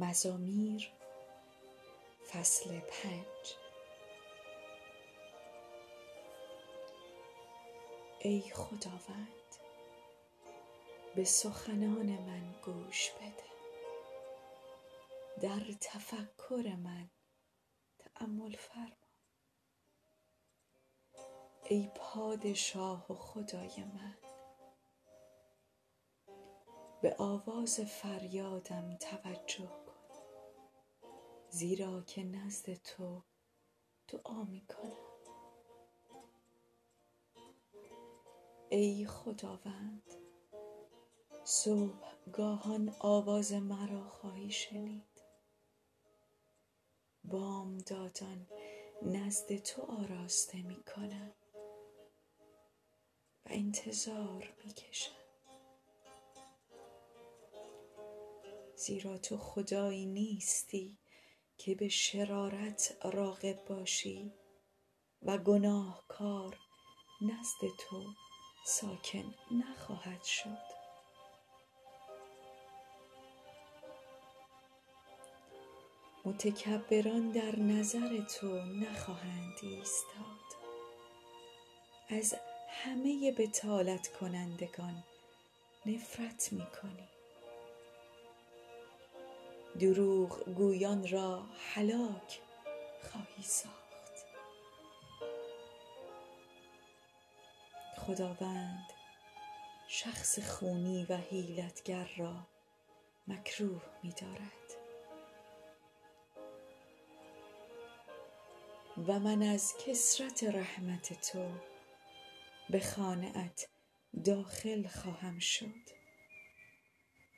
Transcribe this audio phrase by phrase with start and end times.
[0.00, 0.92] مزامیر
[2.30, 3.56] فصل پنج.
[8.18, 9.56] ای خداوند
[11.16, 13.50] به سخنان من گوش بده.
[15.40, 17.10] در تفکر من
[17.98, 18.96] تأمل فرما.
[21.64, 24.16] ای پادشاه و خدای من
[27.02, 29.89] به آواز فریادم توجه
[31.50, 33.22] زیرا که نزد تو
[34.08, 35.10] دعا می کنم
[38.68, 40.14] ای خداوند
[41.44, 45.22] صبح گاهان آواز مرا خواهی شنید.
[47.24, 48.46] بامدادان
[49.02, 51.32] نزد تو آراسته می کنم
[53.44, 55.12] و انتظار می کشم
[58.76, 60.98] زیرا تو خدایی نیستی
[61.64, 64.32] که به شرارت راغب باشی
[65.22, 66.58] و گناهکار
[67.20, 68.04] نزد تو
[68.66, 70.58] ساکن نخواهد شد.
[76.24, 80.50] متکبران در نظر تو نخواهند ایستاد.
[82.08, 82.34] از
[82.68, 85.04] همه بتالت کنندگان
[85.86, 87.19] نفرت می کنی.
[89.78, 92.40] دروغ گویان را هلاک
[93.02, 93.80] خواهی ساخت.
[97.96, 98.86] خداوند
[99.88, 102.46] شخص خونی و حیلتگر را
[103.28, 104.76] مکروه می دارد.
[109.08, 111.50] و من از کسرت رحمت تو
[112.70, 113.32] به خانه
[114.24, 115.90] داخل خواهم شد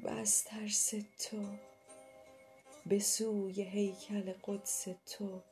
[0.00, 1.58] و از ترس تو
[2.86, 5.42] به سوی هیکل قدس تو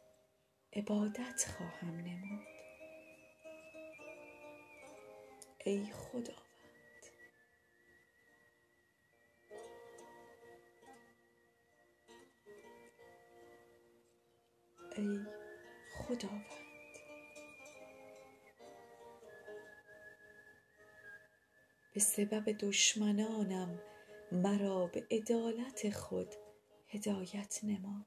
[0.73, 2.47] عبادت خواهم نمود.
[5.65, 6.43] ای خداوند.
[14.97, 15.21] ای
[15.95, 16.45] خداوند.
[21.95, 23.81] به سبب دشمنانم
[24.33, 26.35] مرا به عدالت خود
[26.93, 28.07] هدایت نما.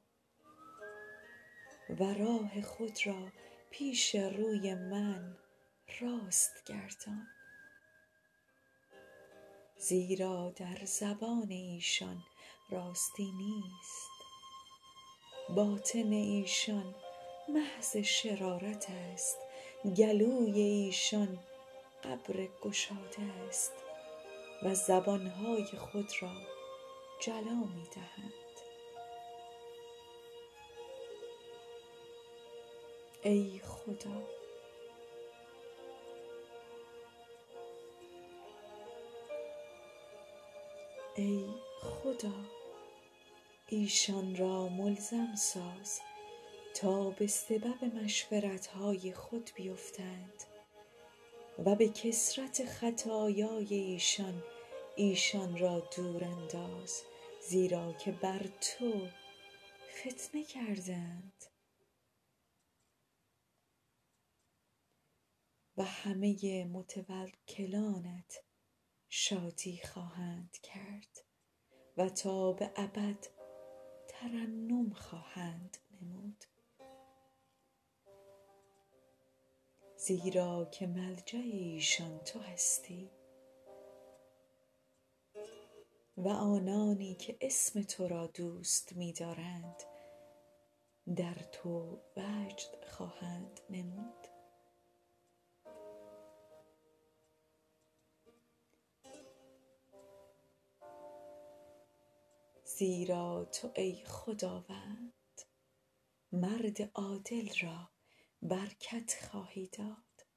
[1.90, 3.32] و راه خود را
[3.72, 5.38] پیش روی من
[6.02, 7.28] راست گردان.
[9.78, 12.24] زیرا در زبان ایشان
[12.70, 14.12] راستی نیست.
[15.50, 16.96] باطن ایشان
[17.50, 19.38] محض شرارت است.
[19.98, 21.40] گلوی ایشان
[22.04, 23.74] قبر گشاده است.
[24.64, 26.34] و زبانهای خود را
[27.22, 28.45] جلا می دهند.
[33.26, 34.28] ای خدا.
[41.16, 41.46] ای
[41.82, 42.34] خدا
[43.68, 46.00] ایشان را ملزم ساز
[46.76, 50.44] تا به سبب مشورت های خود بیفتند
[51.66, 54.44] و به کسرت خطایای ایشان
[54.96, 57.02] ایشان را دور انداز
[57.50, 59.08] زیرا که بر تو
[60.00, 61.55] فتنه کردند.
[65.78, 68.44] و همه متوکلانت
[69.10, 71.24] شادی خواهند کرد
[71.98, 73.28] و تا به ابد
[74.08, 76.44] ترنم خواهند نمود.
[79.98, 83.12] زیرا که ملجأ ایشان تو هستی
[86.18, 89.84] و آنانی که اسم تو را دوست می دارند
[91.16, 94.35] در تو وجد خواهند نمود.
[102.78, 105.14] زیرا تو ای خداوند.
[106.32, 107.92] مرد عادل را
[108.42, 110.28] برکت خواهی داد.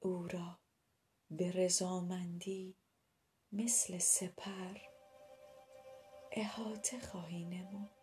[0.00, 0.60] او را
[1.30, 2.76] به رضامندی
[3.52, 4.78] مثل سپر
[6.32, 8.01] احاطه خواهی نمود.